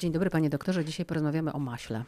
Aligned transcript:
Dzień 0.00 0.12
dobry 0.12 0.30
panie 0.30 0.50
doktorze, 0.50 0.84
dzisiaj 0.84 1.06
porozmawiamy 1.06 1.52
o 1.52 1.58
maśle. 1.58 2.04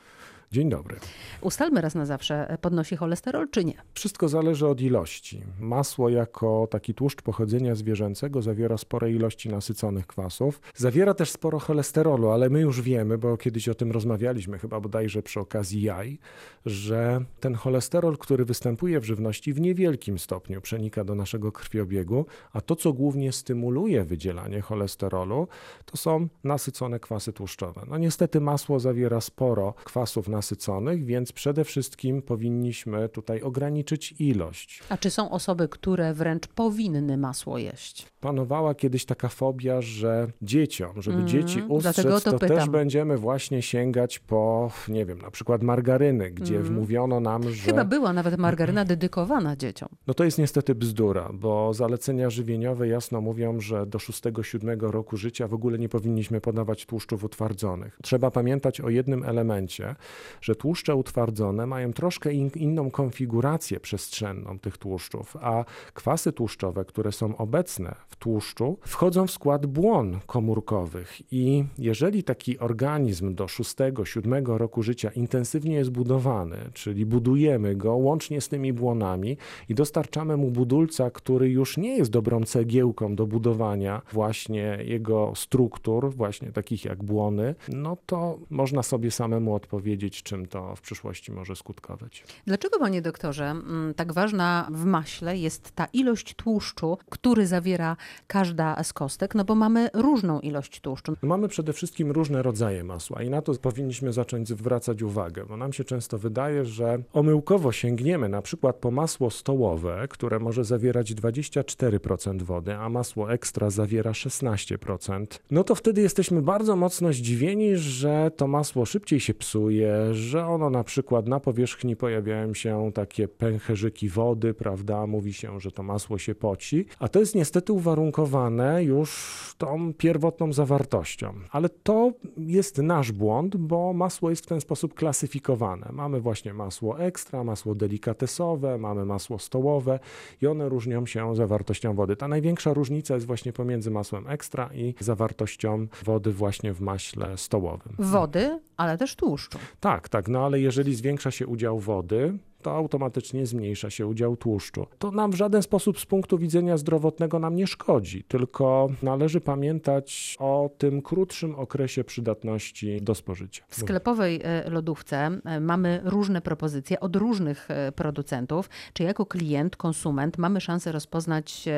Dzień 0.53 0.69
dobry. 0.69 0.97
Ustalmy 1.41 1.81
raz 1.81 1.95
na 1.95 2.07
zawsze, 2.07 2.59
podnosi 2.61 2.97
cholesterol 2.97 3.51
czy 3.51 3.65
nie? 3.65 3.75
Wszystko 3.95 4.29
zależy 4.29 4.67
od 4.67 4.81
ilości. 4.81 5.43
Masło 5.61 6.09
jako 6.09 6.69
taki 6.71 6.95
tłuszcz 6.95 7.23
pochodzenia 7.23 7.75
zwierzęcego 7.75 8.43
zawiera 8.43 8.79
spore 8.79 9.13
ilości 9.13 9.49
nasyconych 9.49 10.07
kwasów. 10.07 10.61
Zawiera 10.75 11.15
też 11.15 11.31
sporo 11.31 11.59
cholesterolu, 11.59 12.31
ale 12.31 12.51
my 12.51 12.61
już 12.61 12.83
wiemy, 12.83 13.19
bo 13.19 13.37
kiedyś 13.37 13.69
o 13.69 13.75
tym 13.75 13.93
rozmawialiśmy, 13.93 14.59
chyba 14.59 14.81
bodajże 14.81 15.23
przy 15.23 15.41
okazji 15.41 15.83
jaj, 15.83 16.19
że 16.67 17.25
ten 17.41 17.55
cholesterol, 17.55 18.19
który 18.19 18.45
występuje 18.45 19.01
w 19.01 19.05
żywności 19.05 19.53
w 19.53 19.61
niewielkim 19.61 20.19
stopniu 20.19 20.61
przenika 20.61 21.05
do 21.05 21.15
naszego 21.15 21.53
krwiobiegu, 21.53 22.27
a 22.53 22.61
to, 22.61 22.77
co 22.77 22.93
głównie 22.93 23.33
stymuluje 23.33 24.05
wydzielanie 24.05 24.61
cholesterolu, 24.61 25.49
to 25.85 25.97
są 25.97 26.29
nasycone 26.45 27.01
kwasy 27.01 27.33
tłuszczowe. 27.33 27.82
No 27.89 27.99
niestety 27.99 28.41
masło 28.41 28.81
zawiera 28.81 29.21
sporo 29.21 29.75
kwasów 29.85 30.29
nasyconych, 30.29 30.53
nasyconych, 30.53 31.05
więc 31.05 31.33
przede 31.33 31.65
wszystkim 31.65 32.23
powinniśmy 32.23 33.09
tutaj 33.09 33.43
ograniczyć 33.43 34.15
ilość. 34.19 34.83
A 34.89 34.97
czy 34.97 35.11
są 35.11 35.31
osoby, 35.31 35.69
które 35.69 36.15
wręcz 36.15 36.47
powinny 36.47 37.17
masło 37.17 37.59
jeść? 37.59 38.07
Panowała 38.21 38.75
kiedyś 38.75 39.05
taka 39.05 39.29
fobia, 39.29 39.81
że 39.81 40.29
dzieciom, 40.43 41.03
żeby 41.03 41.17
mm, 41.17 41.29
dzieci 41.29 41.63
ustrzec, 41.69 42.25
to, 42.25 42.39
to 42.39 42.39
też 42.39 42.69
będziemy 42.69 43.17
właśnie 43.19 43.63
sięgać 43.63 44.19
po, 44.19 44.71
nie 44.89 45.07
wiem, 45.07 45.19
na 45.19 45.31
przykład 45.31 45.63
margaryny, 45.63 46.31
gdzie 46.31 46.57
mm. 46.57 46.69
wmówiono 46.69 47.21
nam, 47.21 47.51
że... 47.51 47.65
Chyba 47.65 47.85
była 47.85 48.13
nawet 48.13 48.39
margaryna 48.39 48.85
dedykowana 48.85 49.57
dzieciom. 49.57 49.89
No 50.07 50.15
to 50.15 50.25
jest 50.25 50.39
niestety 50.39 50.75
bzdura, 50.75 51.31
bo 51.35 51.75
zalecenia 51.75 52.31
żywieniowe 52.31 52.89
jasno 52.89 53.21
mówią, 53.21 53.61
że 53.61 53.87
do 53.87 53.99
6-7 53.99 54.91
roku 54.91 55.17
życia 55.17 55.49
w 55.49 55.55
ogóle 55.55 55.79
nie 55.79 55.89
powinniśmy 55.89 56.41
podawać 56.41 56.87
tłuszczów 56.87 57.25
utwardzonych. 57.25 57.72
Trzeba 58.03 58.31
pamiętać 58.31 58.81
o 58.81 58.89
jednym 58.89 59.25
elemencie, 59.25 59.95
że 60.41 60.55
tłuszcze 60.55 60.95
utwardzone 60.95 61.67
mają 61.67 61.93
troszkę 61.93 62.33
in, 62.33 62.51
inną 62.57 62.91
konfigurację 62.91 63.81
przestrzenną 63.81 64.59
tych 64.59 64.79
tłuszczów, 64.79 65.37
a 65.41 65.65
kwasy 65.95 66.33
tłuszczowe, 66.33 66.85
które 66.85 67.13
są 67.13 67.37
obecne 67.37 67.95
w 68.09 68.17
tłuszczu, 68.17 68.79
wchodzą 68.87 69.27
w 69.27 69.31
skład 69.31 69.67
błon 69.67 70.19
komórkowych 70.27 71.33
i 71.33 71.65
jeżeli 71.79 72.25
taki 72.25 72.59
organizm 72.59 73.35
do 73.35 73.45
6-7 73.45 74.57
roku 74.57 74.83
życia 74.83 75.11
intensywnie 75.11 75.75
jest 75.75 75.91
budowany, 75.91 76.57
czyli 76.75 77.07
budujemy 77.07 77.77
go 77.77 77.95
łącznie 77.95 78.41
z 78.41 78.49
tymi 78.49 78.73
błonami 78.73 79.37
i 79.69 79.75
dostarczamy 79.75 80.37
mu 80.37 80.51
budulca, 80.51 81.11
który 81.11 81.51
już 81.51 81.77
nie 81.77 81.97
jest 81.97 82.11
dobrą 82.11 82.45
cegiełką 82.45 83.15
do 83.15 83.27
budowania 83.27 84.03
właśnie 84.13 84.79
jego 84.85 85.33
struktur, 85.37 86.15
właśnie 86.15 86.53
takich 86.53 86.85
jak 86.85 87.03
błony, 87.03 87.52
no 87.69 87.97
to 88.07 88.39
można 88.51 88.83
sobie 88.83 89.11
samemu 89.11 89.55
odpowiedzieć, 89.55 90.23
czym 90.23 90.47
to 90.47 90.77
w 90.77 90.81
przyszłości 90.81 91.33
może 91.33 91.57
skutkować. 91.57 92.25
Dlaczego, 92.47 92.79
panie 92.79 93.03
doktorze, 93.03 93.45
mm, 93.45 93.95
tak 93.95 94.13
ważna 94.13 94.69
w 94.71 94.85
maśle 94.85 95.39
jest 95.39 95.71
ta 95.71 95.87
ilość 95.93 96.35
tłuszczu, 96.35 96.99
który 97.11 97.47
zawiera 97.47 97.97
każda 98.27 98.83
z 98.85 98.93
kostek? 98.93 99.35
No 99.35 99.45
bo 99.45 99.55
mamy 99.55 99.89
różną 99.95 100.41
ilość 100.41 100.81
tłuszczu. 100.81 101.17
Mamy 101.23 101.49
przede 101.49 101.73
wszystkim 101.73 102.11
różne 102.11 102.43
rodzaje 102.43 102.85
masła 102.85 103.23
i 103.23 103.31
na 103.31 103.43
to 103.43 103.55
powinniśmy 103.55 104.13
zacząć 104.13 104.49
zwracać 104.49 105.03
uwagę, 105.03 105.45
bo 105.47 105.57
nam 105.57 105.73
się 105.73 105.85
często 105.85 106.19
wydaje, 106.19 106.65
że 106.65 106.99
omyłkowo 107.13 107.73
sięgniemy 107.73 108.29
na 108.29 108.43
przykład 108.43 108.77
po 108.77 108.91
masło 108.91 109.31
stołowe, 109.31 110.07
które 110.11 110.39
może 110.39 110.65
zawierać 110.65 111.15
24% 111.15 112.43
wody, 112.43 112.75
a 112.75 112.89
masło 112.89 113.33
ekstra 113.33 113.71
zawiera 113.71 114.13
16%. 114.13 115.27
No 115.51 115.65
to 115.65 115.75
wtedy 115.75 116.01
jesteśmy 116.01 116.43
bardzo 116.43 116.77
mocno 116.77 117.13
zdziwieni, 117.13 117.42
że 117.75 118.31
to 118.37 118.47
masło 118.47 118.87
szybciej 118.87 119.21
się 119.21 119.35
psuje, 119.35 120.15
że 120.15 120.47
ono 120.47 120.71
na 120.71 120.85
przykład 120.85 121.27
na 121.29 121.41
powierzchni 121.41 121.97
pojawiają 121.97 122.55
się 122.55 122.91
takie 122.95 123.29
pęcherzyki 123.29 124.09
wody, 124.09 124.55
prawda? 124.55 125.07
Mówi 125.07 125.33
się, 125.33 125.61
że 125.61 125.71
to 125.71 125.83
masło 125.83 126.19
się 126.19 126.35
poci, 126.35 126.87
a 126.99 127.09
to 127.09 127.21
jest 127.21 127.35
niestety 127.35 127.73
uwarunkowane 127.73 128.85
już 128.85 129.55
tą 129.59 129.95
pierwotną 129.95 130.53
zawartością. 130.53 131.35
Ale 131.51 131.69
to 131.69 132.13
jest 132.37 132.79
nasz 132.79 133.13
błąd, 133.13 133.57
bo 133.57 133.93
masło 133.93 134.31
jest 134.31 134.45
w 134.45 134.49
ten 134.49 134.61
sposób 134.61 134.95
klasyfikowane. 134.95 135.89
Mamy 135.93 136.21
właśnie 136.21 136.55
masło 136.55 137.01
ekstra, 137.01 137.45
masło 137.45 137.75
delikatesowe, 137.75 138.79
mamy 138.79 139.05
masło 139.05 139.39
stołowe 139.39 139.99
i 140.43 140.47
one 140.47 140.69
różnią 140.69 141.07
się 141.07 141.37
zawartością 141.37 141.95
wody. 141.95 142.17
Ta 142.17 142.29
największa 142.29 142.75
różnica 142.75 143.15
jest 143.15 143.27
właśnie 143.27 143.53
pomiędzy 143.53 143.91
masłem 143.91 144.29
ekstra 144.29 144.71
i 144.75 144.95
zawartością 145.01 145.87
wody 146.05 146.33
właśnie 146.33 146.73
w 146.73 146.81
maśle 146.81 147.32
stołowym. 147.37 147.95
Wody, 147.99 148.61
ale 148.77 148.99
też 148.99 149.17
tłuszczu. 149.17 149.59
Tak, 149.59 149.69
tak, 149.81 150.09
tak, 150.09 150.29
no 150.29 150.45
ale 150.45 150.61
jeżeli 150.61 150.95
zwiększa 150.95 151.31
się 151.31 151.47
udział 151.47 151.79
wody, 151.79 152.39
to 152.63 152.77
automatycznie 152.77 153.47
zmniejsza 153.47 153.91
się 153.91 154.07
udział 154.07 154.37
tłuszczu. 154.37 154.87
To 154.99 155.11
nam 155.11 155.31
w 155.31 155.35
żaden 155.35 155.63
sposób 155.63 156.01
z 156.01 156.07
punktu 156.07 156.39
widzenia 156.39 156.77
zdrowotnego 156.77 157.39
nam 157.39 157.57
nie 157.57 157.67
szkodzi, 157.67 158.25
tylko 158.25 158.89
należy 159.03 159.41
pamiętać 159.41 160.37
o 160.41 160.71
tym 160.79 161.03
krótszym 161.03 161.55
okresie 161.55 162.05
przydatności 162.05 163.03
do 163.03 163.15
spożycia. 163.15 163.65
W 163.69 163.77
sklepowej 163.77 164.41
e, 164.45 164.71
lodówce 164.71 165.31
e, 165.45 165.61
mamy 165.61 166.01
różne 166.05 166.41
propozycje 166.41 167.01
od 167.01 167.17
różnych 167.17 167.71
e, 167.71 167.93
producentów. 167.93 168.71
Czy 168.93 169.03
jako 169.03 169.27
klient, 169.27 169.77
konsument 169.77 170.39
mamy 170.39 170.61
szansę 170.61 170.93
rozpoznać 170.93 171.69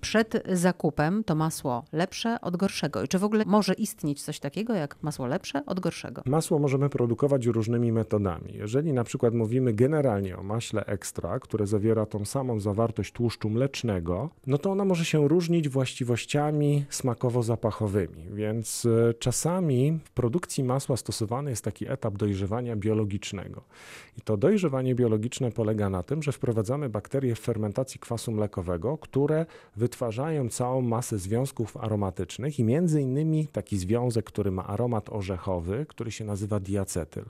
przed 0.00 0.42
zakupem 0.52 1.24
to 1.24 1.34
masło 1.34 1.84
lepsze 1.92 2.40
od 2.40 2.56
gorszego? 2.56 3.02
I 3.02 3.08
czy 3.08 3.18
w 3.18 3.24
ogóle 3.24 3.44
może 3.46 3.74
istnieć 3.74 4.22
coś 4.22 4.40
takiego 4.40 4.74
jak 4.74 5.02
masło 5.02 5.26
lepsze 5.26 5.62
od 5.66 5.80
gorszego? 5.80 6.22
Masło 6.26 6.58
możemy 6.58 6.88
produkować 6.88 7.46
różnymi 7.46 7.92
metodami. 7.92 8.52
Jeżeli 8.54 8.92
na 8.92 9.04
przykład 9.04 9.34
mówimy 9.34 9.72
generalnie 9.72 10.11
generalnie 10.12 10.38
o 10.38 10.42
maśle 10.42 10.86
ekstra, 10.86 11.40
które 11.40 11.66
zawiera 11.66 12.06
tą 12.06 12.24
samą 12.24 12.60
zawartość 12.60 13.12
tłuszczu 13.12 13.50
mlecznego, 13.50 14.30
no 14.46 14.58
to 14.58 14.70
ona 14.70 14.84
może 14.84 15.04
się 15.04 15.28
różnić 15.28 15.68
właściwościami 15.68 16.84
smakowo-zapachowymi, 16.90 18.34
więc 18.34 18.86
e, 18.86 19.14
czasami 19.14 19.98
w 20.04 20.10
produkcji 20.10 20.64
masła 20.64 20.96
stosowany 20.96 21.50
jest 21.50 21.64
taki 21.64 21.88
etap 21.88 22.16
dojrzewania 22.16 22.76
biologicznego. 22.76 23.62
I 24.18 24.20
to 24.20 24.36
dojrzewanie 24.36 24.94
biologiczne 24.94 25.52
polega 25.52 25.90
na 25.90 26.02
tym, 26.02 26.22
że 26.22 26.32
wprowadzamy 26.32 26.88
bakterie 26.88 27.34
w 27.34 27.40
fermentacji 27.40 28.00
kwasu 28.00 28.32
mlekowego, 28.32 28.98
które 28.98 29.46
wytwarzają 29.76 30.48
całą 30.48 30.82
masę 30.82 31.18
związków 31.18 31.76
aromatycznych 31.76 32.58
i 32.58 32.64
między 32.64 33.00
innymi 33.00 33.46
taki 33.46 33.78
związek, 33.78 34.24
który 34.24 34.50
ma 34.50 34.66
aromat 34.66 35.08
orzechowy, 35.10 35.86
który 35.88 36.10
się 36.10 36.24
nazywa 36.24 36.60
diacetyl. 36.60 37.24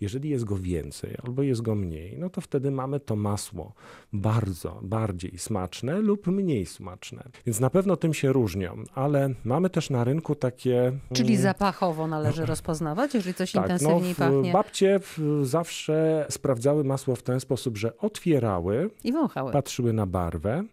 Jeżeli 0.00 0.28
jest 0.28 0.44
go 0.44 0.56
więcej 0.56 1.16
albo 1.24 1.42
jest 1.42 1.62
go 1.62 1.74
mniej, 1.74 2.18
no 2.20 2.30
to 2.30 2.40
wtedy 2.40 2.70
mamy 2.70 3.00
to 3.00 3.16
masło 3.16 3.72
bardzo, 4.12 4.80
bardziej 4.82 5.38
smaczne 5.38 6.00
lub 6.00 6.26
mniej 6.26 6.66
smaczne. 6.66 7.22
Więc 7.46 7.60
na 7.60 7.70
pewno 7.70 7.96
tym 7.96 8.14
się 8.14 8.32
różnią, 8.32 8.84
ale 8.94 9.30
mamy 9.44 9.70
też 9.70 9.90
na 9.90 10.04
rynku 10.04 10.34
takie... 10.34 10.92
Czyli 11.12 11.34
mm, 11.34 11.42
zapachowo 11.42 12.06
należy 12.06 12.46
rozpoznawać, 12.46 13.14
jeżeli 13.14 13.34
coś 13.34 13.52
tak, 13.52 13.62
intensywniej 13.62 14.14
no, 14.18 14.26
pachnie? 14.26 14.52
Babcie 14.52 15.00
zawsze 15.42 16.26
sprawdzały 16.30 16.84
masło 16.84 17.16
w 17.16 17.22
ten 17.22 17.40
sposób, 17.40 17.76
że 17.76 17.96
otwierały 17.98 18.90
i 19.04 19.12
wąchały. 19.12 19.52
patrzyły 19.52 19.92
na 19.92 20.06
barwę, 20.06 20.64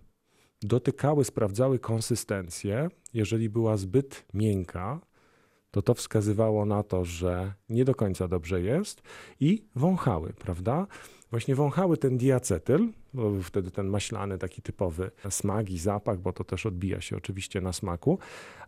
dotykały, 0.61 1.23
sprawdzały 1.23 1.79
konsystencję. 1.79 2.89
Jeżeli 3.13 3.49
była 3.49 3.77
zbyt 3.77 4.25
miękka, 4.33 4.99
to 5.71 5.81
to 5.81 5.93
wskazywało 5.93 6.65
na 6.65 6.83
to, 6.83 7.05
że 7.05 7.53
nie 7.69 7.85
do 7.85 7.95
końca 7.95 8.27
dobrze 8.27 8.61
jest 8.61 9.01
i 9.39 9.65
wąchały, 9.75 10.33
prawda? 10.33 10.87
Właśnie 11.31 11.55
wąchały 11.55 11.97
ten 11.97 12.17
diacetyl, 12.17 12.89
bo 13.13 13.29
był 13.29 13.43
wtedy 13.43 13.71
ten 13.71 13.88
maślany, 13.88 14.38
taki 14.38 14.61
typowy 14.61 15.11
smak 15.29 15.69
i 15.69 15.77
zapach, 15.77 16.19
bo 16.19 16.33
to 16.33 16.43
też 16.43 16.65
odbija 16.65 17.01
się 17.01 17.17
oczywiście 17.17 17.61
na 17.61 17.73
smaku, 17.73 18.19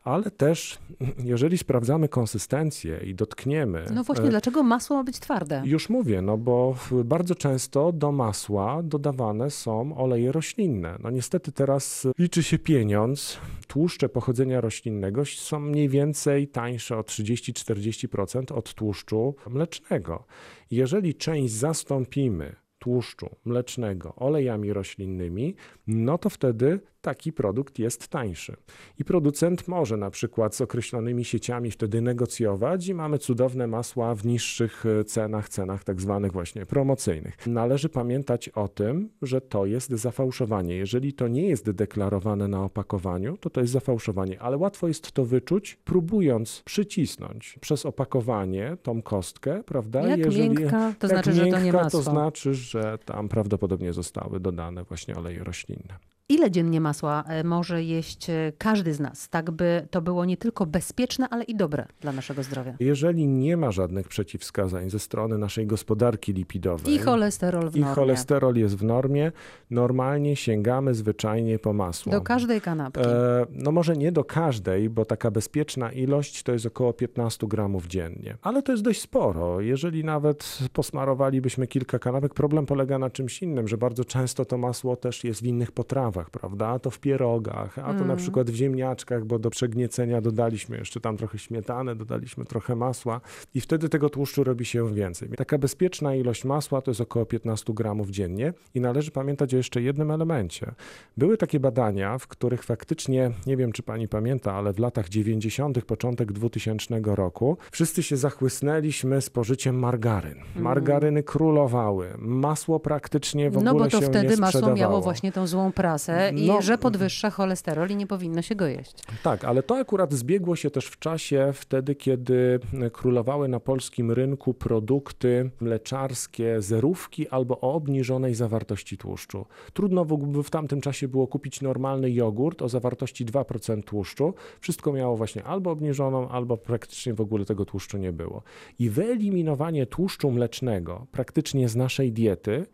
ale 0.04 0.32
też 0.32 0.80
jeżeli 1.24 1.58
sprawdzamy 1.58 2.10
konsystencję 2.10 3.00
i 3.06 3.16
dotkniemy. 3.16 3.86
No 3.94 4.04
właśnie, 4.04 4.26
e, 4.26 4.30
dlaczego 4.30 4.64
masło 4.64 4.98
ma 4.98 5.04
być 5.04 5.20
twarde? 5.20 5.62
Już 5.66 5.90
mówię, 5.90 6.22
no 6.22 6.38
bo 6.38 6.76
bardzo 7.06 7.36
często 7.36 7.92
do 7.92 8.12
masła 8.12 8.84
dodawane 8.84 9.52
są 9.52 9.98
oleje 9.98 10.32
roślinne. 10.32 10.98
No 11.04 11.10
niestety 11.10 11.52
teraz 11.52 12.08
liczy 12.18 12.44
się 12.44 12.60
pieniądz. 12.60 13.40
Tłuszcze 13.68 14.10
pochodzenia 14.10 14.62
roślinnego 14.62 15.26
są 15.26 15.60
mniej 15.60 15.90
więcej 15.90 16.48
tańsze 16.48 16.98
o 16.98 17.02
30-40% 17.02 18.54
od 18.54 18.74
tłuszczu 18.74 19.36
mlecznego. 19.50 20.24
Jeżeli 20.72 21.16
część 21.16 21.54
zastąpimy 21.54 22.56
tłuszczu 22.80 23.36
mlecznego 23.46 24.16
olejami 24.16 24.74
roślinnymi, 24.74 25.56
no 25.88 26.18
to 26.18 26.30
wtedy 26.30 26.80
taki 27.02 27.34
produkt 27.34 27.80
jest 27.80 28.08
tańszy. 28.08 28.56
I 29.00 29.06
producent 29.06 29.68
może 29.68 29.98
na 29.98 30.12
przykład 30.12 30.56
z 30.56 30.62
określonymi 30.62 31.26
sieciami 31.26 31.72
wtedy 31.72 32.02
negocjować 32.02 32.88
i 32.88 32.94
mamy 32.94 33.18
cudowne 33.18 33.68
masła 33.68 34.16
w 34.16 34.26
niższych 34.26 34.86
e, 34.86 35.04
cenach, 35.04 35.50
cenach 35.50 35.84
tak 35.84 36.02
zwanych 36.02 36.32
właśnie 36.32 36.66
promocyjnych. 36.66 37.48
Należy 37.48 37.90
pamiętać 37.90 38.50
o 38.50 38.68
tym, 38.68 39.10
że 39.22 39.42
to 39.42 39.66
jest 39.66 39.92
zafałszowanie. 39.92 40.76
Jeżeli 40.76 41.14
to 41.14 41.28
nie 41.28 41.48
jest 41.48 41.72
deklarowane 41.72 42.48
na 42.48 42.64
opakowaniu, 42.64 43.38
to 43.38 43.50
to 43.50 43.62
jest 43.62 43.74
zafałszowanie, 43.74 44.42
ale 44.42 44.58
łatwo 44.58 44.88
jest 44.88 45.12
to 45.12 45.26
wyczuć, 45.26 45.76
próbując 45.76 46.62
przycisnąć 46.66 47.58
przez 47.62 47.86
opakowanie 47.86 48.78
tą 48.84 49.02
kostkę, 49.02 49.64
prawda? 49.64 50.08
Jak 50.08 50.20
Jeżeli, 50.20 50.50
miękka, 50.50 50.94
to 51.00 51.08
jak 51.08 51.12
znaczy, 51.12 51.34
że 51.34 51.42
to 51.42 51.58
nie 51.58 51.64
miękka, 51.64 51.84
masło. 51.84 52.00
to 52.00 52.12
znaczy, 52.12 52.54
że 52.54 52.98
tam 53.06 53.30
prawdopodobnie 53.30 53.94
zostały 53.94 54.40
dodane 54.40 54.84
właśnie 54.84 55.16
oleje 55.16 55.44
roślinne. 55.44 56.00
Ile 56.32 56.52
dziennie 56.52 56.82
masła 56.82 57.24
e, 57.28 57.44
może 57.44 57.84
jeść 57.84 58.30
e, 58.30 58.52
każdy 58.58 58.94
z 58.94 59.00
nas, 59.00 59.30
tak 59.30 59.52
by 59.52 59.88
to 59.92 60.02
było 60.02 60.26
nie 60.26 60.38
tylko 60.38 60.66
bezpieczne, 60.66 61.30
ale 61.30 61.44
i 61.44 61.56
dobre 61.56 61.86
dla 62.02 62.12
naszego 62.12 62.44
zdrowia? 62.44 62.74
Jeżeli 62.80 63.28
nie 63.28 63.58
ma 63.58 63.72
żadnych 63.72 64.08
przeciwwskazań 64.08 64.90
ze 64.90 65.00
strony 65.00 65.38
naszej 65.38 65.68
gospodarki 65.68 66.34
lipidowej 66.34 66.94
I 66.94 67.00
cholesterol 67.00 67.70
w 67.70 67.76
i 67.76 67.80
normie. 67.80 67.96
cholesterol 67.96 68.56
jest 68.56 68.78
w 68.78 68.84
normie, 68.84 69.32
normalnie 69.70 70.36
sięgamy 70.36 70.94
zwyczajnie 70.94 71.60
po 71.60 71.74
masło. 71.74 72.12
Do 72.12 72.22
każdej 72.22 72.62
kanapki. 72.62 73.02
E, 73.06 73.46
no 73.52 73.72
może 73.72 73.96
nie 73.98 74.12
do 74.12 74.24
każdej, 74.24 74.90
bo 74.90 75.06
taka 75.06 75.32
bezpieczna 75.32 75.92
ilość 75.92 76.44
to 76.44 76.52
jest 76.54 76.66
około 76.66 76.94
15 76.94 77.48
gramów 77.48 77.88
dziennie. 77.88 78.38
Ale 78.42 78.62
to 78.64 78.72
jest 78.72 78.84
dość 78.84 79.02
sporo. 79.02 79.62
Jeżeli 79.62 80.04
nawet 80.04 80.60
posmarowalibyśmy 80.74 81.68
kilka 81.68 82.00
kanapek, 82.00 82.34
problem 82.34 82.66
polega 82.66 83.00
na 83.00 83.10
czymś 83.10 83.42
innym, 83.42 83.68
że 83.68 83.78
bardzo 83.78 84.06
często 84.06 84.46
to 84.46 84.58
masło 84.58 84.96
też 84.96 85.24
jest 85.24 85.42
w 85.42 85.46
innych 85.46 85.72
potrawach, 85.72 86.19
prawda? 86.30 86.68
A 86.68 86.80
to 86.80 86.90
w 86.90 87.00
pierogach, 87.00 87.80
a 87.80 87.94
to 87.94 88.00
na 88.00 88.04
Mm. 88.04 88.18
przykład 88.18 88.52
w 88.52 88.54
ziemniaczkach, 88.56 89.26
bo 89.26 89.40
do 89.40 89.50
przegniecenia 89.50 90.22
dodaliśmy 90.22 90.78
jeszcze 90.78 91.00
tam 91.00 91.18
trochę 91.18 91.38
śmietany, 91.38 91.96
dodaliśmy 91.96 92.46
trochę 92.46 92.76
masła 92.76 93.22
i 93.54 93.62
wtedy 93.62 93.90
tego 93.90 94.10
tłuszczu 94.10 94.44
robi 94.44 94.66
się 94.66 94.94
więcej. 94.94 95.30
Taka 95.38 95.58
bezpieczna 95.58 96.16
ilość 96.16 96.46
masła 96.46 96.82
to 96.82 96.92
jest 96.92 97.02
około 97.02 97.26
15 97.26 97.74
gramów 97.74 98.10
dziennie 98.10 98.54
i 98.76 98.82
należy 98.82 99.12
pamiętać 99.12 99.54
o 99.54 99.58
jeszcze 99.58 99.82
jednym 99.82 100.12
elemencie. 100.12 100.72
Były 101.18 101.38
takie 101.38 101.60
badania, 101.60 102.18
w 102.18 102.28
których 102.28 102.64
faktycznie, 102.64 103.32
nie 103.48 103.58
wiem 103.58 103.72
czy 103.72 103.84
pani 103.84 104.08
pamięta, 104.08 104.54
ale 104.54 104.74
w 104.74 104.80
latach 104.80 105.10
90., 105.10 105.86
początek 105.86 106.32
2000 106.32 107.02
roku, 107.06 107.58
wszyscy 107.72 108.04
się 108.04 108.18
zachłysnęliśmy 108.18 109.22
spożyciem 109.22 109.80
margaryn. 109.80 110.36
Margaryny 110.56 111.24
królowały, 111.24 112.08
masło 112.18 112.80
praktycznie 112.80 113.50
w 113.52 113.58
ogóle 113.58 113.74
no 113.74 113.80
bo 113.80 113.88
to 113.90 114.00
się 114.02 114.06
wtedy 114.06 114.28
nie 114.30 114.38
masło 114.38 114.74
miało 114.74 115.02
właśnie 115.02 115.32
tą 115.32 115.48
złą 115.48 115.72
prasę 115.72 116.09
i 116.36 116.48
No. 116.48 116.62
że 116.62 116.78
podwyższa 116.78 117.30
cholesterol 117.30 117.90
i 117.90 117.96
nie 117.96 118.08
powinno 118.08 118.42
się 118.42 118.56
go 118.56 118.68
jeść. 118.68 118.94
Tak, 119.24 119.44
ale 119.44 119.64
to 119.64 119.78
akurat 119.78 120.14
zbiegło 120.14 120.56
się 120.56 120.70
też 120.70 120.86
w 120.86 121.00
czasie 121.00 121.52
wtedy, 121.54 121.96
kiedy 121.96 122.60
królowały 122.94 123.48
na 123.48 123.60
polskim 123.60 124.12
rynku 124.12 124.54
produkty 124.54 125.52
mleczarskie, 125.62 126.62
zerówki 126.62 127.30
albo 127.30 127.60
o 127.62 127.74
obniżonej 127.74 128.36
zawartości 128.36 128.98
tłuszczu. 128.98 129.46
Trudno 129.74 130.06
w 130.06 130.20
w 130.44 130.50
tamtym 130.50 130.82
czasie 130.82 131.08
było 131.08 131.28
kupić 131.28 131.62
normalny 131.62 132.12
jogurt 132.12 132.62
o 132.62 132.70
zawartości 132.70 133.26
2% 133.26 133.84
tłuszczu. 133.84 134.34
Wszystko 134.60 134.94
miało 134.94 135.18
właśnie 135.18 135.44
albo 135.44 135.72
obniżoną, 135.72 136.30
albo 136.30 136.58
praktycznie 136.58 137.14
w 137.14 137.22
ogóle 137.22 137.46
tego 137.46 137.66
tłuszczu 137.66 137.98
nie 137.98 138.12
było. 138.12 138.44
I 138.80 138.90
wyeliminowanie 138.90 139.86
tłuszczu 139.86 140.32
mlecznego 140.32 141.08
praktycznie 141.12 141.70
z 141.70 141.76
naszej 141.76 142.12
diety 142.12 142.66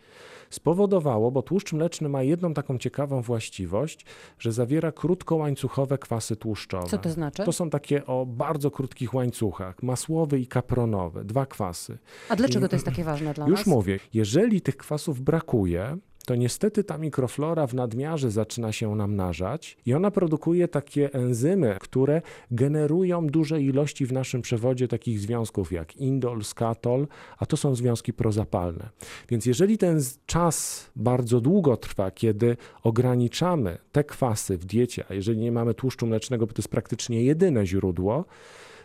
spowodowało, 0.50 1.32
bo 1.32 1.42
tłuszcz 1.42 1.74
mleczny 1.74 2.10
ma 2.10 2.24
jedną 2.24 2.54
taką 2.54 2.78
ciekawą 2.78 3.22
właściwość, 3.22 4.06
że 4.40 4.52
zawiera 4.52 4.92
krótkołańcuchowe 4.92 5.98
kwasy 5.98 6.36
tłuszczowe. 6.36 6.88
Co 6.88 6.98
to 6.98 7.10
znaczy? 7.10 7.44
To 7.44 7.52
są 7.52 7.70
takie 7.70 8.06
o 8.06 8.26
bardzo 8.26 8.72
krótkich 8.72 9.14
łańcuchach, 9.14 9.84
masłowy 9.84 10.40
i 10.40 10.48
kapronowy, 10.48 11.24
dwa 11.26 11.46
kwasy. 11.46 11.98
A 12.30 12.36
dlaczego 12.36 12.66
I- 12.66 12.70
to 12.70 12.76
jest 12.76 12.86
takie 12.86 13.04
ważne 13.04 13.34
dla 13.34 13.48
Już 13.48 13.60
nas? 13.60 13.68
mówię, 13.68 14.00
jeżeli 14.14 14.62
tych 14.62 14.78
kwasów 14.78 15.22
brakuje, 15.22 15.98
to 16.25 16.36
niestety 16.36 16.83
ta 16.83 16.98
mikroflora 16.98 17.68
w 17.68 17.74
nadmiarze 17.74 18.31
zaczyna 18.31 18.72
się 18.72 18.95
namnażać 18.95 19.77
i 19.86 19.94
ona 19.94 20.12
produkuje 20.12 20.68
takie 20.68 21.13
enzymy, 21.13 21.77
które 21.80 22.22
generują 22.51 23.27
duże 23.27 23.62
ilości 23.62 24.06
w 24.06 24.13
naszym 24.13 24.42
przewodzie 24.42 24.88
takich 24.88 25.19
związków 25.19 25.72
jak 25.72 25.95
indol, 25.95 26.44
skatol, 26.44 27.07
a 27.38 27.45
to 27.45 27.57
są 27.57 27.75
związki 27.75 28.13
prozapalne. 28.13 28.89
Więc 29.30 29.45
jeżeli 29.45 29.77
ten 29.77 30.01
czas 30.25 30.89
bardzo 30.95 31.42
długo 31.42 31.77
trwa, 31.77 32.12
kiedy 32.12 32.57
ograniczamy 32.83 33.77
te 33.92 34.04
kwasy 34.04 34.57
w 34.57 34.66
diecie, 34.66 35.04
a 35.10 35.13
jeżeli 35.13 35.38
nie 35.38 35.51
mamy 35.51 35.74
tłuszczu 35.74 36.07
mlecznego, 36.07 36.48
bo 36.48 36.54
to 36.54 36.60
jest 36.60 36.69
praktycznie 36.69 37.24
jedyne 37.24 37.66
źródło, 37.66 38.25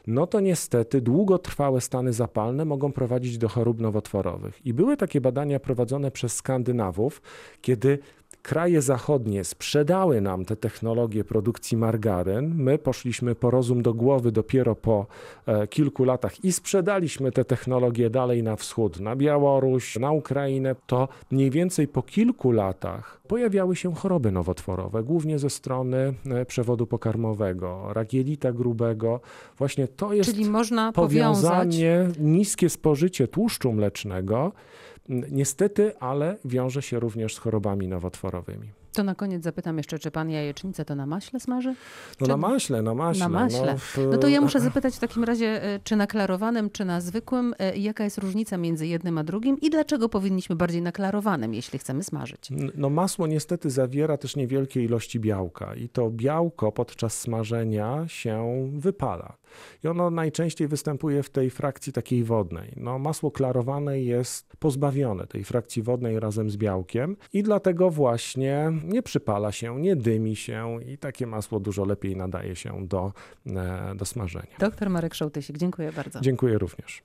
no 0.06 0.26
to 0.26 0.41
niestety 0.41 1.00
długotrwałe 1.00 1.81
stany 1.81 2.12
zapalne 2.12 2.64
mogą 2.64 2.93
prowadzić 2.93 3.38
do 3.38 3.49
chorób 3.49 3.81
nowotworowych. 3.81 4.67
I 4.67 4.75
były 4.75 4.97
takie 4.97 5.20
badania 5.20 5.61
prowadzone 5.61 6.11
przez 6.11 6.37
Skandynawów, 6.37 7.23
kiedy 7.61 7.99
kraje 8.42 8.82
zachodnie 8.82 9.44
sprzedały 9.44 10.20
nam 10.20 10.44
te 10.44 10.56
technologie 10.56 11.25
produkcji 11.25 11.76
margaryn. 11.76 12.54
My 12.54 12.78
poszliśmy 12.78 13.34
po 13.34 13.50
rozum 13.50 13.82
do 13.82 13.94
głowy 13.94 14.32
dopiero 14.32 14.75
po 14.75 15.06
e, 15.46 15.66
kilku 15.66 16.04
latach 16.04 16.44
i 16.44 16.52
sprzedaliśmy 16.52 17.32
te 17.32 17.44
technologie 17.44 18.10
dalej 18.10 18.42
na 18.42 18.56
wschód, 18.56 19.00
na 19.00 19.16
Białoruś, 19.16 19.96
na 19.96 20.12
Ukrainę. 20.12 20.75
To 20.87 21.08
mniej 21.31 21.50
więcej 21.50 21.88
po 21.88 22.02
kilku 22.02 22.52
latach 22.52 23.20
pojawiały 23.28 23.76
się 23.76 23.94
choroby 23.94 24.32
nowotworowe, 24.32 25.02
głównie 25.02 25.38
ze 25.38 25.50
strony 25.50 26.14
e, 26.31 26.44
przewodu 26.44 26.87
pokarmowego, 26.87 27.92
rak 27.92 28.12
jelita 28.12 28.52
grubego. 28.52 29.20
Właśnie 29.58 29.88
to 29.88 30.12
jest 30.12 30.31
Czyli 30.31 30.50
można 30.50 30.92
powiązać 30.92 31.52
powiązanie, 31.52 32.08
niskie 32.19 32.70
spożycie 32.70 33.28
tłuszczu 33.28 33.72
mlecznego, 33.72 34.52
niestety, 35.08 35.99
ale 35.99 36.37
wiąże 36.44 36.82
się 36.82 37.00
również 37.00 37.35
z 37.35 37.38
chorobami 37.38 37.88
nowotworowymi. 37.88 38.73
To 38.92 39.02
na 39.04 39.14
koniec 39.14 39.44
zapytam 39.44 39.76
jeszcze, 39.76 39.98
czy 39.98 40.10
pan 40.10 40.31
jajecznicę 40.31 40.84
to 40.84 40.94
na 40.94 41.06
maśle 41.06 41.40
smaży? 41.40 41.69
No 42.20 42.26
Czy- 42.26 42.31
na 42.31 42.37
maśle, 42.37 42.82
na 42.82 42.94
maśle. 42.94 43.20
Na 43.25 43.28
maśle. 43.28 43.72
No, 43.72 43.78
w- 43.78 43.98
No 44.12 44.19
to 44.19 44.28
ja 44.28 44.40
muszę 44.40 44.60
zapytać 44.60 44.94
w 44.94 44.98
takim 44.98 45.25
razie, 45.25 45.62
e, 45.64 45.81
czy 45.84 45.96
na 45.96 46.06
klarowanym, 46.06 46.70
czy 46.70 46.84
na 46.84 47.00
zwykłym, 47.00 47.54
e, 47.58 47.76
jaka 47.76 48.04
jest 48.04 48.19
różnica 48.19 48.56
między 48.56 48.87
jednym 48.87 49.19
a 49.19 49.25
drugim 49.25 49.60
i 49.60 49.70
dlaczego 49.70 50.08
powinniśmy 50.08 50.56
bardziej 50.56 50.82
na 50.82 50.92
klarowanym, 50.92 51.54
jeśli 51.54 51.78
chcemy 51.78 52.02
smażyć? 52.04 52.48
No 52.75 52.90
masło 52.90 53.26
niestety 53.26 53.70
zawiera 53.70 54.16
też 54.16 54.37
niewielkie 54.37 54.84
ilości 54.84 55.20
białka 55.20 55.75
i 55.75 55.88
to 55.88 56.10
białko 56.10 56.72
podczas 56.72 57.20
smażenia 57.20 58.04
się 58.08 58.69
wypala. 58.75 59.37
I 59.84 59.88
ono 59.88 60.10
najczęściej 60.10 60.69
występuje 60.69 61.22
w 61.22 61.31
tej 61.31 61.50
frakcji 61.50 61.92
takiej 61.92 62.25
wodnej. 62.25 62.72
No 62.76 62.98
masło 62.98 63.31
klarowane 63.31 64.00
jest 64.00 64.56
pozbawione 64.58 65.26
tej 65.26 65.44
frakcji 65.44 65.82
wodnej 65.82 66.20
razem 66.20 66.50
z 66.50 66.56
białkiem 66.56 67.16
i 67.32 67.42
dlatego 67.42 67.90
właśnie 67.90 68.72
nie 68.85 69.03
przypala 69.03 69.53
się, 69.53 69.81
nie 69.81 69.97
dymi 69.97 70.37
się 70.37 70.82
i 70.82 70.99
takie 70.99 71.27
masło 71.27 71.61
dużo 71.61 71.85
lepiej 71.85 72.17
nadaje 72.17 72.56
się 72.56 72.87
do, 72.87 73.12
e, 73.47 73.94
do 73.94 74.05
smażenia. 74.05 74.56
Doktor 74.59 74.91
Marek 74.91 75.15
Szołtysik, 75.15 75.59
dziękuję 75.59 75.93
bardzo. 75.93 76.21
Dziękuję 76.21 76.59
również. 76.59 77.03